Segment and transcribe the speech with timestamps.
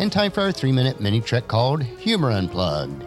[0.00, 3.04] and time for our three minute mini trek called Humor Unplugged.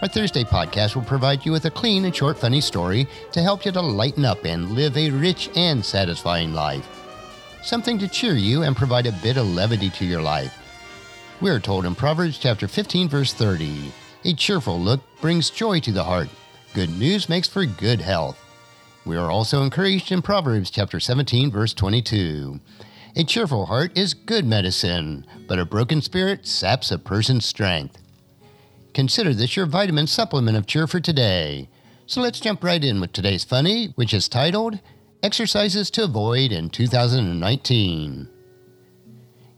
[0.00, 3.66] Our Thursday podcast will provide you with a clean and short, funny story to help
[3.66, 6.88] you to lighten up and live a rich and satisfying life.
[7.62, 10.54] Something to cheer you and provide a bit of levity to your life.
[11.42, 13.92] We are told in Proverbs chapter 15, verse 30
[14.24, 16.30] A cheerful look brings joy to the heart.
[16.72, 18.42] Good news makes for good health.
[19.04, 22.60] We are also encouraged in Proverbs chapter 17, verse 22.
[23.16, 27.96] A cheerful heart is good medicine, but a broken spirit saps a person's strength.
[28.92, 31.68] Consider this your vitamin supplement of cheer for today.
[32.06, 34.80] So let's jump right in with today's funny, which is titled
[35.22, 38.28] Exercises to Avoid in 2019.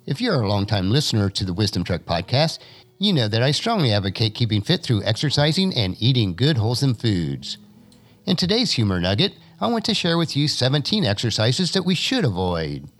[0.04, 2.58] If you're a longtime listener to the Wisdom Trek podcast,
[2.98, 7.56] you know that I strongly advocate keeping fit through exercising and eating good, wholesome foods.
[8.26, 12.26] In today's humor nugget, I want to share with you 17 exercises that we should
[12.26, 12.90] avoid.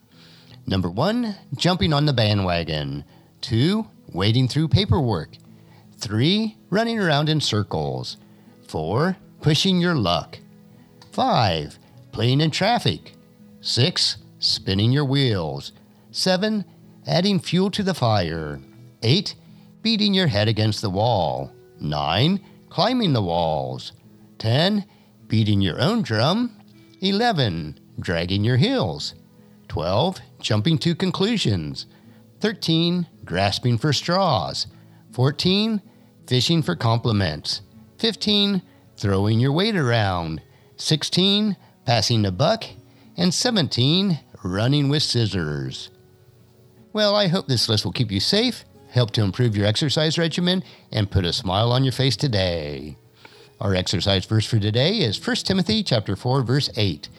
[0.66, 3.04] Number one, jumping on the bandwagon.
[3.40, 5.36] Two, wading through paperwork.
[5.96, 8.16] Three, running around in circles.
[8.66, 10.38] Four, pushing your luck.
[11.12, 11.78] Five,
[12.12, 13.14] playing in traffic.
[13.60, 15.72] Six, spinning your wheels.
[16.10, 16.64] Seven,
[17.06, 18.60] adding fuel to the fire.
[19.02, 19.34] 8.
[19.82, 21.52] Beating your head against the wall.
[21.80, 22.40] 9.
[22.70, 23.92] Climbing the walls.
[24.38, 24.84] 10.
[25.28, 26.56] Beating your own drum.
[27.00, 27.78] 11.
[28.00, 29.14] Dragging your heels.
[29.68, 30.18] 12.
[30.40, 31.86] Jumping to conclusions.
[32.40, 33.06] 13.
[33.24, 34.66] Grasping for straws.
[35.12, 35.82] 14.
[36.26, 37.62] Fishing for compliments.
[37.98, 38.62] 15.
[38.96, 40.42] Throwing your weight around.
[40.76, 41.56] 16.
[41.84, 42.64] Passing the buck.
[43.16, 44.20] And 17.
[44.42, 45.90] Running with scissors.
[46.92, 50.64] Well, I hope this list will keep you safe, help to improve your exercise regimen,
[50.90, 52.96] and put a smile on your face today.
[53.60, 57.10] Our exercise verse for today is 1 Timothy chapter 4 verse 8.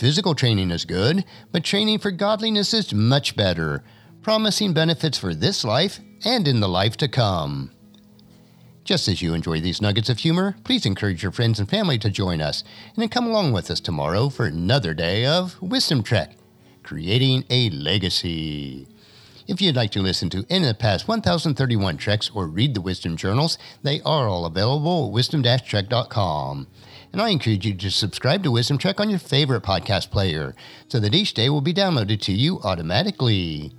[0.00, 3.84] Physical training is good, but training for godliness is much better,
[4.22, 7.70] promising benefits for this life and in the life to come.
[8.82, 12.08] Just as you enjoy these nuggets of humor, please encourage your friends and family to
[12.08, 16.34] join us and then come along with us tomorrow for another day of Wisdom Trek
[16.82, 18.88] creating a legacy.
[19.46, 22.80] If you'd like to listen to any of the past 1031 treks or read the
[22.80, 26.68] Wisdom Journals, they are all available at wisdom-trek.com.
[27.12, 30.54] And I encourage you to subscribe to Wisdom Trek on your favorite podcast player
[30.88, 33.72] so that each day will be downloaded to you automatically.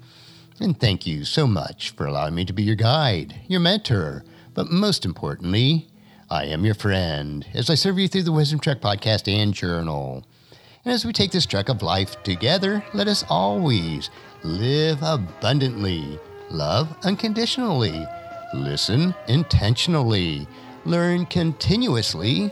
[0.60, 4.70] And thank you so much for allowing me to be your guide, your mentor, but
[4.70, 5.88] most importantly,
[6.30, 10.26] I am your friend as I serve you through the Wisdom Trek podcast and journal.
[10.84, 14.10] And as we take this trek of life together, let us always
[14.44, 18.06] live abundantly, love unconditionally,
[18.54, 20.48] listen intentionally,
[20.86, 22.52] learn continuously,